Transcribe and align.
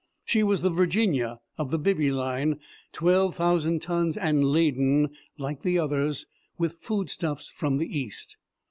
She 0.25 0.41
was 0.41 0.63
the 0.63 0.71
Virginia, 0.71 1.37
of 1.59 1.69
the 1.69 1.77
Bibby 1.77 2.09
Line 2.11 2.57
twelve 2.91 3.35
thousand 3.35 3.83
tons 3.83 4.17
and 4.17 4.43
laden, 4.45 5.09
like 5.37 5.61
the 5.61 5.77
others, 5.77 6.25
with 6.57 6.81
foodstuffs 6.81 7.51
from 7.51 7.77
the 7.77 7.99
East. 7.99 8.35